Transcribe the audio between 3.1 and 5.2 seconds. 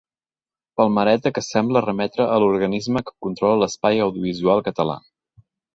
que controla l'espai audiovisual català.